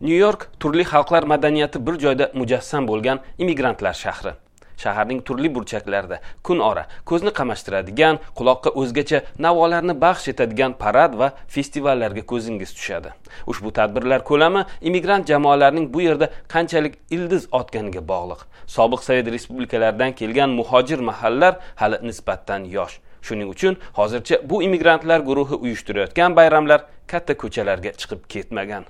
nyu 0.00 0.16
york 0.16 0.48
turli 0.60 0.84
xalqlar 0.84 1.22
madaniyati 1.22 1.86
bir 1.86 1.98
joyda 1.98 2.30
mujassam 2.34 2.88
bo'lgan 2.88 3.20
immigrantlar 3.38 3.94
shahri. 3.94 4.32
Shaharning 4.76 5.22
turli 5.24 5.48
burchaklarida 5.54 6.20
kun 6.42 6.58
ora 6.60 6.82
ko'zni 7.08 7.30
qamashtiradigan 7.38 8.18
quloqqa 8.38 8.70
o'zgacha 8.80 9.22
navolarni 9.38 9.94
baxsh 10.00 10.28
etadigan 10.32 10.74
parad 10.82 11.14
va 11.20 11.30
festivallarga 11.48 12.22
ko'zingiz 12.32 12.74
tushadi. 12.76 13.12
Ushbu 13.46 13.72
tadbirlar 13.78 14.24
ko'lami 14.30 14.64
immigrant 14.82 15.28
jamoalarning 15.28 15.86
bu 15.94 16.02
yerda 16.06 16.28
qanchalik 16.54 16.98
ildiz 17.10 17.48
otganiga 17.52 18.02
bog'liq. 18.08 18.40
Sobiq 18.66 19.00
sovet 19.06 19.30
respublikalaridan 19.36 20.12
kelgan 20.12 20.50
muhojir 20.50 20.98
mahallar 20.98 21.56
hali 21.76 21.96
nisbatan 22.08 22.68
yosh. 22.76 23.00
Shuning 23.22 23.48
uchun 23.54 23.80
hozircha 23.98 24.36
bu 24.50 24.62
immigrantlar 24.62 25.20
guruhi 25.20 25.54
uyushtirayotgan 25.54 26.36
bayramlar 26.36 26.84
katta 27.06 27.34
ko'chalarga 27.42 27.96
chiqib 28.00 28.28
ketmagan. 28.28 28.84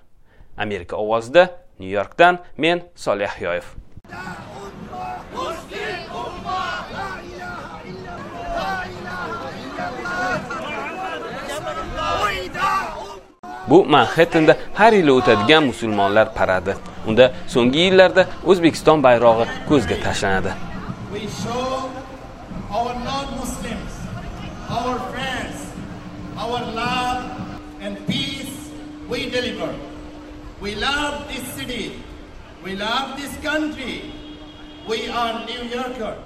Amerika 0.57 0.97
ovozida 0.97 1.49
nyu 1.79 1.91
yorkdan 1.91 2.39
men 2.57 2.83
solih 2.95 3.31
yoyev. 3.41 3.65
Bu 13.69 13.85
manxettenda 13.85 14.57
har 14.75 14.93
yili 14.93 15.13
o'tadigan 15.13 15.65
musulmonlar 15.65 16.35
paradi. 16.35 16.75
Unda 17.09 17.33
so'nggi 17.55 17.81
yillarda 17.87 18.23
o'zbekiston 18.51 19.03
bayrog'i 19.07 19.47
ko'zga 19.69 19.97
tashlanadi. 20.05 20.53
Our 22.77 22.95
non-Muslims, 23.09 23.95
our 24.79 24.95
friends, 25.11 25.59
our 26.43 26.61
love 26.81 27.23
and 27.85 27.95
peace 28.07 28.57
we 29.11 29.19
deliver. 29.37 29.71
We 30.59 30.75
love 30.75 31.29
this 31.29 31.45
city. 31.55 32.03
We 32.65 32.77
love 32.77 33.17
this 33.21 33.37
country. 33.45 34.11
We 34.89 35.09
are 35.11 35.45
New 35.45 35.69
Yorker. 35.69 36.17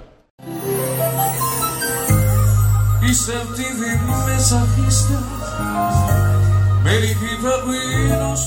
Dijiste 3.01 3.33
ruidos 7.65 8.41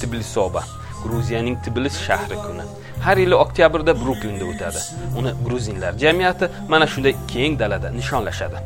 tbilisoba 0.00 0.62
gruziyaning 1.02 1.56
tbilis 1.64 1.98
shahri 2.06 2.36
kuni 2.36 2.62
har 3.00 3.16
yili 3.18 3.34
oktyabrda 3.34 3.94
bruklinda 3.94 4.44
o'tadi 4.44 4.80
uni 5.18 5.30
gruzinlar 5.46 5.92
jamiyati 6.04 6.46
mana 6.68 6.86
shunday 6.86 7.14
keng 7.32 7.58
dalada 7.58 7.90
nishonlashadi 7.90 8.58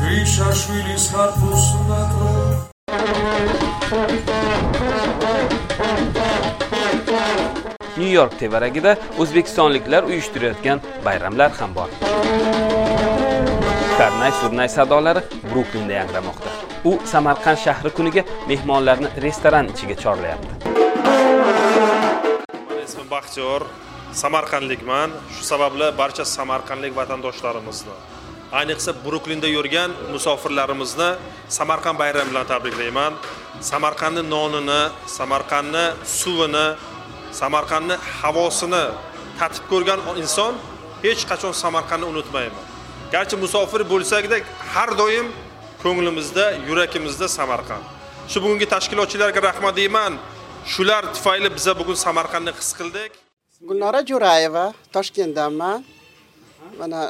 Grishashvili's 0.00 1.06
nyu 8.04 8.12
york 8.20 8.34
tevaragida 8.38 8.92
o'zbekistonliklar 9.22 10.02
uyushtirayotgan 10.10 10.78
bayramlar 11.06 11.50
ham 11.60 11.70
bor 11.78 11.90
karnay 13.98 14.32
surnay 14.40 14.68
sadolari 14.76 15.22
bruklinda 15.50 15.94
yangramoqda 16.00 16.50
u 16.90 16.92
samarqand 17.12 17.58
shahri 17.66 17.90
kuniga 17.98 18.22
mehmonlarni 18.50 19.08
restoran 19.26 19.72
ichiga 19.72 19.96
chorlayapti 20.04 20.52
Mani 22.68 22.82
ismim 22.88 23.08
Baxtiyor, 23.10 23.62
Samarqandlikman. 24.22 25.10
Shu 25.34 25.42
sababli 25.50 25.86
barcha 26.00 26.24
samarqandlik 26.36 26.92
vatandoshlarimizni, 27.00 27.94
ayniqsa 28.58 28.92
Bruklinda 29.04 29.48
yurgan 29.56 29.90
musofirlarimizni 30.12 31.10
Samarqand 31.58 31.98
bayrami 32.02 32.30
bilan 32.30 32.46
tabriklayman. 32.52 33.12
samarqandni 33.60 34.22
nonini, 34.34 34.82
Samarqandni 35.06 35.84
suvini, 36.04 36.66
Samarqandni 37.40 37.96
havosini 38.20 38.84
tatib 39.38 39.64
ko'rgan 39.72 40.00
inson 40.22 40.52
hech 41.04 41.22
qachon 41.30 41.52
Samarqandni 41.62 42.06
unutmayman. 42.12 42.64
Garchi 43.14 43.36
musofir 43.44 43.82
bo'lsakda 43.92 44.36
har 44.74 44.90
doim 45.00 45.26
ko'nglimizda, 45.82 46.44
yurakimizda 46.68 47.26
Samarqand. 47.38 47.84
Shu 48.30 48.38
bugungi 48.44 48.66
tashkilotchilarga 48.74 49.40
rahmat 49.48 49.74
deyman. 49.80 50.12
Shular 50.72 51.02
tufayli 51.14 51.48
biza 51.56 51.72
bugun 51.80 51.96
Samarqandni 52.06 52.52
his 52.58 52.72
qildik. 52.78 53.12
gulnora 53.68 54.00
jo'rayeva 54.10 54.64
toshkentdanman 54.94 55.84
mana 56.80 57.00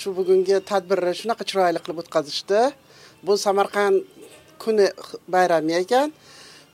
shu 0.00 0.08
bugungi 0.18 0.56
tadbirni 0.70 1.12
shunaqa 1.20 1.44
chiroyli 1.48 1.80
qilib 1.84 1.98
o'tkazishdi 2.02 2.60
bu 3.26 3.32
samarqand 3.46 3.96
kuni 4.62 4.86
bayrami 5.34 5.74
ekan 5.82 6.08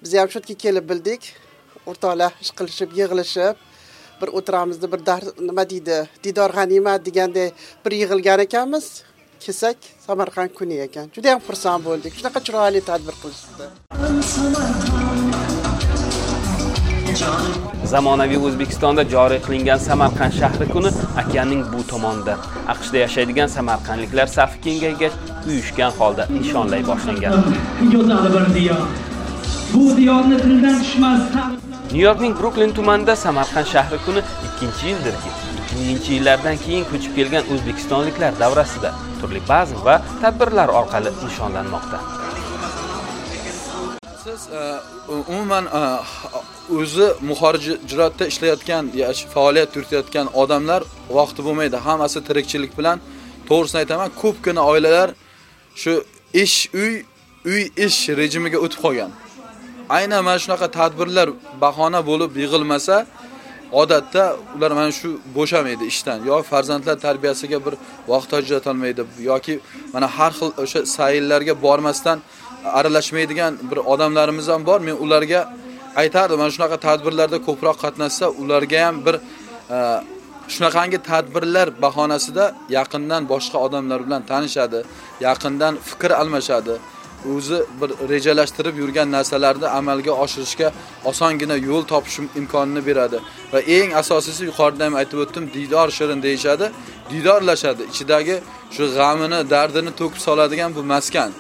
biz 0.03 0.10
ham 0.21 0.28
shu 0.32 0.38
yerga 0.38 0.55
kelib 0.65 0.84
bildik 0.91 1.22
o'rtoqlar 1.87 2.33
ish 2.43 2.53
qilishib 2.59 2.91
yig'ilishib 3.01 3.57
bir 4.21 4.29
o'tiramizda 4.39 4.93
bir 4.93 5.07
dar 5.07 5.23
nima 5.49 5.65
deydi 5.71 5.99
didor 6.25 6.51
g'animat 6.59 7.01
deganday 7.07 7.49
bir 7.85 7.93
yig'ilgan 8.01 8.41
ekanmiz. 8.47 8.87
Kelsak 9.45 9.77
samarqand 10.07 10.53
kuni 10.59 10.77
ekan. 10.87 11.07
Juda 11.17 11.29
yam 11.33 11.41
xursand 11.49 11.83
bo'ldik. 11.89 12.13
Shunaqa 12.19 12.41
chiroyli 12.47 12.81
tadbir 12.91 13.15
qilishdi. 13.23 13.65
Zamonaviy 17.93 18.39
o'zbekistonda 18.49 19.03
joriy 19.15 19.41
qilingan 19.47 19.81
samarqand 19.89 20.35
shahri 20.41 20.67
kuni 20.75 20.91
okeanning 21.23 21.62
bu 21.73 21.81
tomonida. 21.93 22.35
Aqshda 22.75 22.99
yashaydigan 23.05 23.49
samarqandliklar 23.57 24.27
safi 24.37 24.61
kengaygach 24.67 25.17
uyushgan 25.49 25.93
holda 25.99 26.29
nishonlay 26.37 26.83
boshlangan. 26.91 27.33
Go'zal 27.95 28.25
bir 28.35 28.47
diyor. 28.57 28.81
Bu 29.75 29.97
diyorni 29.97 30.37
tildan 30.45 30.79
tushmas 30.83 31.23
nyu 31.93 32.03
yorkning 32.09 32.34
bruklin 32.41 32.73
tumanida 32.78 33.17
samarqand 33.17 33.67
shahri 33.75 33.99
kuni 34.06 34.23
ikkinchi 34.47 34.84
yildirki 34.91 35.31
2000 35.78 36.15
yillardan 36.15 36.56
keyin 36.65 36.84
ko'chib 36.91 37.12
kelgan 37.19 37.45
o'zbekistonliklar 37.53 38.33
davrasida 38.41 38.91
turli 39.21 39.41
bazm 39.49 39.78
va 39.87 39.95
tadbirlar 40.23 40.69
orqali 40.81 41.11
nishonlanmoqda. 41.25 41.99
Siz 44.25 44.41
e, 44.61 44.62
umuman 45.29 45.65
e, 45.65 45.81
o'zi 46.79 47.06
muhojirotda 47.31 48.27
ishlayotgan 48.33 48.91
ya 48.95 49.12
faoliyat 49.34 49.77
yuritayotgan 49.77 50.27
odamlar 50.43 50.83
vaqti 51.19 51.41
bo'lmaydi. 51.47 51.77
Hammasi 51.87 52.19
tirikchilik 52.29 52.73
bilan. 52.79 52.99
To'g'risini 53.49 53.79
aytaman 53.83 54.11
ko'pgina 54.23 54.62
oilalar 54.73 55.09
shu 55.83 55.93
ish 56.45 56.59
uy 56.83 56.95
uy 57.53 57.62
ish 57.87 58.00
rejimiga 58.21 58.59
o'tib 58.65 58.81
qolgan. 58.87 59.11
Aynan 59.97 60.21
mana 60.28 60.39
shunaqa 60.45 60.67
tadbirlar 60.78 61.28
bahona 61.65 62.01
bo'lib 62.11 62.33
yig'ilmasa 62.43 62.97
odatda 63.83 64.23
ular 64.56 64.71
mana 64.78 64.93
shu 65.01 65.09
bo'shamaydi 65.37 65.84
ishdan 65.93 66.19
yo 66.31 66.37
farzandlar 66.51 66.97
tarbiyasiga 67.06 67.59
bir 67.67 67.75
vaqt 68.12 68.31
ajratolmaydi 68.41 69.03
yoki 69.31 69.55
mana 69.95 70.06
har 70.17 70.33
xil 70.39 70.50
o'sha 70.62 70.81
sayillarga 70.97 71.55
bormasdan 71.67 72.19
aralashmaydigan 72.65 73.59
bir 73.71 73.77
odamlarimiz 73.77 74.49
ham 74.49 74.67
bor. 74.67 74.81
Men 74.81 74.97
ularga 74.97 75.41
aytardim 75.97 76.39
mana 76.39 76.50
shunaqa 76.56 76.77
tadbirlarda 76.77 77.39
ko'proq 77.49 77.77
qatnashsa 77.84 78.27
ularga 78.43 78.87
ham 78.87 78.97
bir 79.06 79.15
e, 79.15 79.79
shunaqangi 80.55 80.99
tadbirlar 81.11 81.83
bahonasida 81.83 82.45
yaqindan 82.79 83.23
boshqa 83.33 83.59
odamlar 83.67 84.00
bilan 84.06 84.23
tanishadi 84.31 84.81
yaqindan 85.21 85.75
fikr 85.89 86.11
almashadi. 86.21 86.75
O'zi 87.36 87.58
bir 87.81 87.91
rejalashtirib 88.12 88.76
yurgan 88.82 89.12
narsalarni 89.12 89.69
amalga 89.69 90.12
oshirishga 90.25 90.72
osongina 91.04 91.56
yo'l 91.56 91.84
topish 91.92 92.19
imkonini 92.41 92.86
beradi. 92.86 93.19
Va 93.53 93.60
eng 93.60 93.91
asosiysi 94.03 94.42
yuqorida 94.50 94.84
ham 94.84 94.94
aytib 95.00 95.19
o'tdim 95.25 95.44
diydor 95.54 95.88
shirin 95.98 96.22
deyishadi 96.22 96.66
diydorlashadi 97.10 97.82
ichidagi 97.92 98.36
shu 98.76 98.84
g'amini 98.97 99.41
dardini 99.50 99.92
to'kib 100.00 100.20
soladigan 100.26 100.70
bu 100.76 100.82
maskan. 100.82 101.31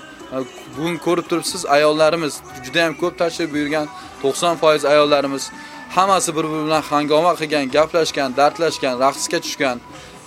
Bugun 0.76 0.96
ko'rib 1.06 1.26
turibsiz 1.30 1.66
ayollarimiz 1.66 2.34
juda 2.64 2.80
ham 2.84 2.94
ko'p 3.02 3.14
tashrif 3.18 3.52
buyurgan 3.54 3.86
90% 4.22 4.88
ayollarimiz 4.88 5.44
hammasi 5.96 6.36
bir 6.36 6.44
biri 6.44 6.64
bilan 6.66 6.82
hangoma 6.82 7.32
qilgan 7.40 7.64
gaplashgan 7.76 8.36
dardlashgan 8.36 8.94
raqsga 9.04 9.38
tushgan. 9.44 9.78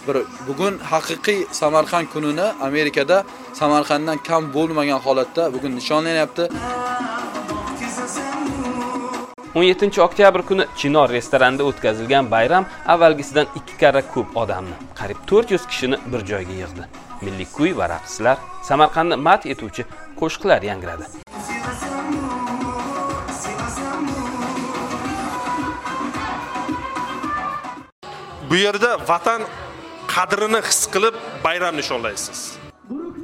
Bir 0.07 0.17
bugun 0.47 0.77
haqiqiy 0.91 1.39
samarqand 1.51 2.07
kunini 2.13 2.47
amerikada 2.67 3.23
samarqanddan 3.53 4.17
kam 4.17 4.53
bo'lmagan 4.53 4.99
holatda 5.05 5.53
bugun 5.53 5.75
nishonlanyapti. 5.79 6.49
17 9.55 9.99
oktyabr 10.01 10.41
kuni 10.41 10.65
chinor 10.75 11.09
restoranida 11.09 11.63
o'tkazilgan 11.63 12.31
bayram 12.31 12.65
avvalgisidan 12.87 13.47
ikki 13.55 13.77
karra 13.77 14.01
ko'p 14.13 14.37
odamni 14.37 14.75
qariyb 14.99 15.19
400 15.31 15.67
kishini 15.67 15.97
bir 16.13 16.21
joyga 16.31 16.55
yig'di. 16.61 16.83
Milliy 17.21 17.47
kuy 17.57 17.77
va 17.77 17.89
raqslar 17.89 18.37
samarqandni 18.69 19.15
madh 19.27 19.45
etuvchi 19.53 19.83
qo'shiqlar 20.19 20.61
yangradi. 20.69 21.05
Bu 28.49 28.55
yerda 28.55 28.97
vatan 29.09 29.41
qadrini 30.15 30.59
his 30.67 30.81
qilib 30.93 31.15
bayram 31.45 31.75
nishonlaysiz. 31.81 32.39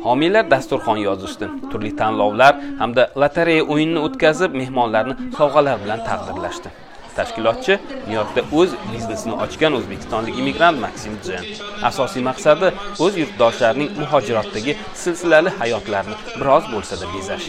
homiylar 0.07 0.45
dasturxon 0.53 0.99
yozishdi 1.07 1.45
turli 1.71 1.91
tanlovlar 2.01 2.53
hamda 2.81 3.03
lotereya 3.21 3.63
o'yinini 3.73 4.01
o'tkazib 4.07 4.51
mehmonlarni 4.61 5.15
sovg'alar 5.39 5.75
bilan 5.83 5.99
taqdirlashdi 6.09 6.69
tashkilotchi 7.17 7.73
nyu 8.07 8.15
yorkda 8.19 8.41
o'z 8.59 8.71
biznesini 8.93 9.35
ochgan 9.45 9.73
o'zbekistonlik 9.79 10.35
immigrant 10.41 10.77
maksim 10.85 11.13
jen 11.27 11.43
asosiy 11.89 12.23
maqsadi 12.29 12.67
o'z 13.05 13.13
yurtdoshlarining 13.21 13.89
muhojirotdagi 14.01 14.77
silsilali 15.03 15.51
hayotlarini 15.61 16.17
biroz 16.39 16.63
bo'lsa-da 16.73 17.05
bezash 17.15 17.47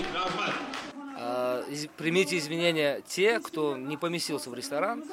Примите 1.96 2.36
извинения 2.36 3.00
те, 3.14 3.38
кто 3.38 3.76
не 3.76 3.96
поместился 3.96 4.50
в 4.50 4.54
ресторан. 4.54 5.04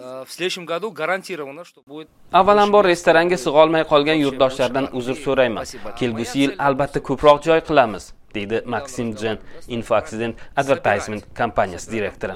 А, 0.00 0.24
В 0.24 0.30
следующем 0.30 0.64
году 0.64 0.90
гарантированно, 0.90 1.64
что 1.64 1.82
будет 1.86 2.08
avvalambor 2.30 2.84
restoranga 2.86 3.36
sig'olmay 3.36 3.84
qolgan 3.92 4.18
yurtdoshlardan 4.24 4.86
uzr 4.92 5.16
so'rayman. 5.24 5.64
kelgusi 5.98 6.38
yil 6.42 6.52
albatta 6.58 7.00
ko'proq 7.00 7.38
joy 7.46 7.60
qilamiz 7.68 8.04
deydi 8.34 8.62
maksim 8.74 9.08
jen 9.20 9.38
info 9.76 9.94
accident 10.00 10.36
advertisement 10.60 11.22
kompaniyasi 11.40 11.90
direktori 11.94 12.34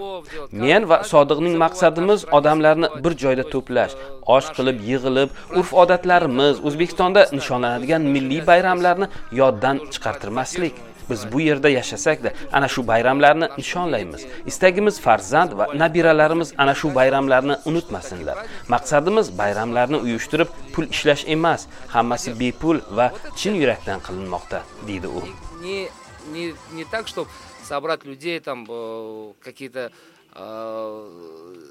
men 0.64 0.88
va 0.90 0.98
sodiqning 1.12 1.56
maqsadimiz 1.64 2.20
odamlarni 2.38 2.88
bir 3.04 3.12
joyda 3.22 3.44
to'plash. 3.54 3.94
osh 4.36 4.48
qilib 4.56 4.78
yig'ilib 4.90 5.28
urf 5.58 5.70
odatlarimiz. 5.82 6.56
o'zbekistonda 6.66 7.20
nishonlanadigan 7.38 8.02
milliy 8.14 8.40
bayramlarni 8.50 9.06
yoddan 9.40 9.76
chiqartirmaslik 9.92 10.74
biz 11.10 11.32
bu 11.32 11.40
yerda 11.40 11.68
yashasakda 11.68 12.32
ana 12.52 12.68
shu 12.68 12.86
bayramlarni 12.86 13.48
nishonlaymiz 13.58 14.26
istagimiz 14.46 15.00
farzand 15.00 15.52
va 15.58 15.68
nabiralarimiz 15.74 16.54
ana 16.58 16.74
shu 16.74 16.94
bayramlarni 16.94 17.56
unutmasinlar 17.64 18.36
maqsadimiz 18.68 19.38
bayramlarni 19.38 19.96
uyushtirib 19.96 20.48
pul 20.74 20.86
ishlash 20.94 21.24
emas 21.36 21.66
hammasi 21.94 22.40
bepul 22.40 22.78
va 22.96 23.06
chin 23.36 23.54
yurakdan 23.62 23.98
qilinmoqda 24.06 24.62
deydi 24.88 25.06
u 25.06 25.22
не, 25.62 25.88
не, 26.32 26.54
не 26.72 26.84
так, 26.84 27.08
чтобы 27.08 27.30
собрать 27.64 28.04
людей, 28.04 28.40
там 28.40 28.66
э, 28.68 29.32
какие-то 29.42 29.92
э, 30.34 31.08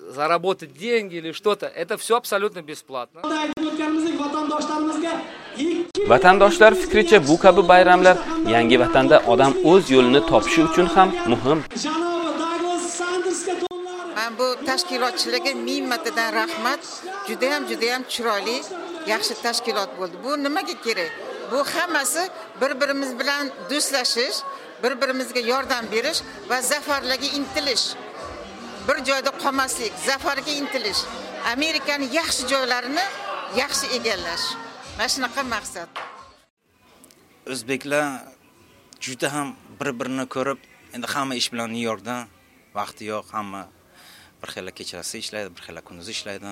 заработать 0.10 0.74
деньги 0.74 1.16
или 1.16 1.32
что-то. 1.32 1.68
Это 1.68 1.98
все 1.98 2.18
абсолютно 2.18 2.62
бесплатно. 2.62 3.22
aytib 3.22 3.68
o'tganimizdek 3.70 4.16
vatandoshlarimizga 4.20 5.14
ikki 5.58 5.81
vatandoshlar 6.08 6.76
fikricha 6.76 7.28
bu 7.28 7.40
kabi 7.40 7.68
bayramlar 7.68 8.18
yangi 8.54 8.80
vatanda 8.80 9.24
odam 9.28 9.54
o'z 9.72 9.92
yo'lini 9.96 10.22
topishi 10.32 10.62
uchun 10.64 10.86
ham 10.96 11.10
muhim 11.32 11.60
Mana 14.16 14.32
Man 14.32 14.40
bu 14.40 14.66
tashkilotchilarga 14.66 15.54
ming 15.68 15.84
martadan 15.92 16.30
rahmat. 16.40 16.82
Judayam 17.28 17.64
judayam 17.70 18.04
chiroyli, 18.14 18.58
yaxshi 19.12 19.34
tashkilot 19.46 19.92
bo'ldi. 20.00 20.16
Bu 20.26 20.32
nimaga 20.44 20.76
kerak? 20.86 21.12
Bu 21.52 21.60
hammasi 21.74 22.24
bir-birimiz 22.62 23.12
bilan 23.20 23.46
do'stlashish, 23.70 24.38
bir-birimizga 24.84 25.42
yordam 25.52 25.86
berish 25.94 26.20
va 26.50 26.58
zafarlarga 26.72 27.30
intilish. 27.40 27.86
Bir 28.88 28.98
joyda 29.08 29.32
qolmaslik, 29.44 29.94
zafarga 30.08 30.52
intilish. 30.62 31.02
Amerikani 31.54 32.08
yaxshi 32.20 32.44
joylarini 32.54 33.06
yaxshi 33.62 33.86
egallash. 33.98 34.46
Mana 35.02 35.10
shunaqa 35.10 35.42
maqsad. 35.42 35.90
o'zbeklar 37.54 38.06
juda 39.06 39.28
ham 39.34 39.48
bir 39.80 39.90
birini 40.00 40.26
ko'rib 40.36 40.60
endi 40.96 41.08
hamma 41.14 41.34
ish 41.42 41.50
bilan 41.54 41.74
nyu 41.74 41.82
yorkdan 41.90 42.30
vaqti 42.78 43.08
yo'q 43.10 43.26
hamma 43.36 43.64
bir 44.42 44.50
xilla 44.54 44.72
kechasi 44.80 45.16
ishlaydi 45.24 45.50
bir 45.56 45.64
xilla 45.66 45.82
kunduzi 45.88 46.12
ishlaydi. 46.18 46.52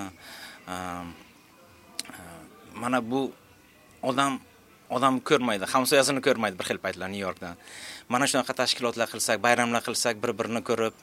Ehm, 0.74 1.08
e, 2.18 2.22
mana 2.82 2.98
bu 3.10 3.20
odam 4.10 4.42
odam 4.96 5.22
ko'rmaydi 5.28 5.64
hamsoyasini 5.74 6.20
ko'rmaydi 6.26 6.58
bir 6.60 6.66
xil 6.70 6.82
paytlar 6.84 7.08
nyu 7.14 7.22
yorkdan 7.28 7.54
mana 8.12 8.24
shunaqa 8.30 8.52
tashkilotlar 8.62 9.08
qilsak 9.14 9.38
bayramlar 9.46 9.82
qilsak 9.88 10.14
bir 10.22 10.34
birini 10.38 10.62
ko'rib 10.68 10.94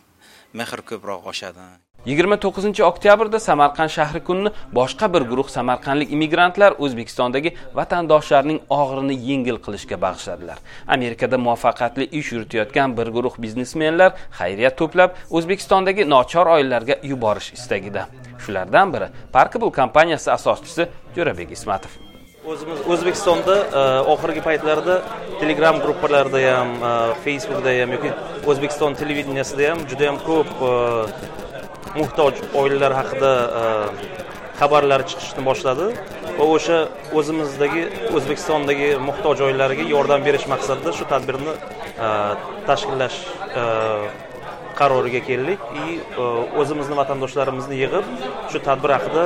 mehr 0.57 0.81
ko'proq 0.89 1.21
oshadi. 1.31 1.65
29 2.07 2.79
oktyabrda 2.79 3.39
samarqand 3.39 3.89
shahri 3.89 4.19
kunini 4.23 4.51
boshqa 4.75 5.13
bir 5.13 5.21
guruh 5.21 5.47
samarqandlik 5.49 6.11
immigrantlar 6.15 6.75
o'zbekistondagi 6.79 7.51
vatandoshlarning 7.79 8.59
og'irini 8.69 9.15
yengil 9.29 9.57
qilishga 9.65 9.97
bag'ishladilar. 10.05 10.57
Amerikada 10.87 11.37
muvaffaqiyatli 11.37 12.05
ish 12.19 12.31
yuritayotgan 12.31 12.97
bir 12.97 13.07
guruh 13.15 13.35
biznesmenlar 13.43 14.11
xayriya 14.39 14.71
to'plab 14.79 15.19
o'zbekistondagi 15.29 16.09
nochor 16.09 16.47
oilalarga 16.55 16.95
yuborish 17.11 17.49
istagida. 17.57 18.05
Shulardan 18.43 18.93
biri 18.93 19.07
parkable 19.33 19.71
kompaniyasi 19.79 20.31
asoschisi 20.31 20.87
jo'rabek 21.17 21.51
ismatov. 21.57 21.91
O'zimiz 22.47 22.79
o'zbekistonda 22.93 23.55
e, 23.79 23.81
oxirgi 24.13 24.41
paytlarda 24.47 24.95
telegram 25.41 25.81
gruppalarida 25.83 26.39
ham 26.47 26.71
e, 26.89 26.93
facebookda 27.25 27.75
ham 27.81 27.91
yoki 27.97 28.13
o'zbekiston 28.53 28.95
televideniyasida 29.01 29.69
ham 29.71 29.83
juda 29.91 30.07
ham 30.09 30.21
ko'p 30.29 30.55
e, 30.69 31.46
muhtoj 31.97 32.33
oilalar 32.61 32.93
haqida 32.99 33.31
e, 33.59 33.63
xabarlar 34.59 35.03
chiqishni 35.09 35.43
boshladi 35.49 35.87
va 36.37 36.45
o'sha 36.55 36.77
o'zimizdagi 37.19 37.83
o'zbekistondagi 38.17 38.89
muhtoj 39.07 39.43
oilalarga 39.47 39.85
yordam 39.93 40.25
berish 40.27 40.47
maqsadida 40.53 40.93
shu 40.99 41.05
tadbirni 41.13 41.53
e, 41.53 42.09
tashkillash 42.69 43.19
e, 43.61 43.65
qaroriga 44.79 45.21
keldik. 45.29 45.61
И 45.83 45.87
o'zimizni 46.61 46.95
vatandoshlarimizni 47.01 47.79
yig'ib 47.83 48.11
shu 48.51 48.59
tadbir 48.67 48.93
haqida 48.97 49.23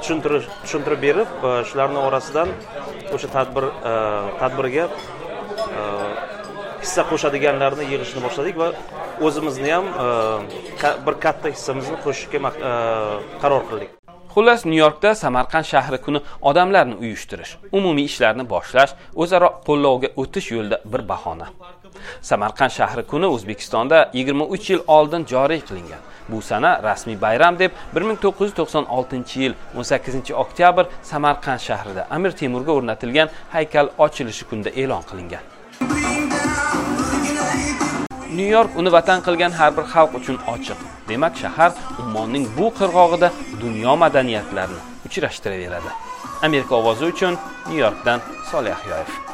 tushuntirib 0.00 0.48
tushuntirib 0.64 1.00
berib 1.06 1.44
shularni 1.70 2.00
orasidan 2.08 2.50
o'sha 3.14 3.30
tadbir 3.36 3.68
tadbirga 4.40 4.88
hissa 6.82 7.02
qo'shadiganlarni 7.10 7.86
yig'ishni 7.92 8.24
boshladik 8.26 8.58
va 8.62 8.68
o'zimizni 9.20 9.70
ham 9.72 9.86
e, 9.86 10.06
bir 11.06 11.14
katta 11.24 11.48
hissamizni 11.54 11.96
qo'shishga 12.04 12.38
e, 12.70 12.72
qaror 13.42 13.62
qildik. 13.70 13.90
Xullas 14.36 14.66
nyu 14.66 14.76
yorkda 14.76 15.14
samarqand 15.14 15.64
shahri 15.64 15.98
kuni 16.06 16.20
odamlarni 16.50 16.96
uyushtirish 17.04 17.52
umumiy 17.78 18.04
ishlarni 18.10 18.44
boshlash 18.50 18.92
o'zaro 19.22 19.48
qo'llovga 19.68 20.10
o'tish 20.22 20.50
yo'lida 20.56 20.78
bir 20.92 21.02
bahona. 21.08 21.46
Samarqand 22.30 22.74
shahri 22.78 23.06
kuni 23.12 23.26
o'zbekistonda 23.36 24.10
23 24.12 24.70
yil 24.70 24.84
oldin 24.86 25.26
joriy 25.32 25.60
qilingan. 25.68 26.04
Bu 26.28 26.42
sana 26.42 26.82
rasmiy 26.82 27.20
bayram 27.20 27.58
deb 27.58 27.70
1996 27.94 29.40
yil 29.40 29.54
18 29.76 30.30
oktyabr 30.44 30.84
samarqand 31.02 31.60
shahrida 31.68 32.06
amir 32.10 32.30
temurga 32.30 32.72
o'rnatilgan 32.72 33.28
haykal 33.52 33.88
ochilishi 33.98 34.44
kunida 34.50 34.70
e'lon 34.70 35.02
qilingan. 35.10 35.55
Nyu 38.36 38.48
york 38.56 38.70
uni 38.80 38.90
vatan 38.96 39.20
qilgan 39.26 39.52
har 39.58 39.70
bir 39.76 39.84
xalq 39.92 40.12
uchun 40.18 40.36
ochiq. 40.54 40.78
Demak 41.08 41.34
shahar 41.42 41.70
ummonning 42.02 42.44
bu 42.56 42.66
qirg'og'ida 42.78 43.28
dunyo 43.62 43.92
madaniyatlarini 44.02 44.80
uchrashtiraveradi 45.06 45.90
amerika 46.46 46.74
ovozi 46.80 47.04
uchun 47.12 47.34
nyu 47.68 47.78
yorkdan 47.84 48.20
solih 48.50 48.76
ahyoyev. 48.78 49.25